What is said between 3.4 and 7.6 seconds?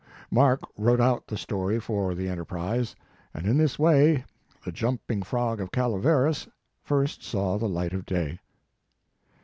in this way "The Jump ing Frog of Calaveras" first saw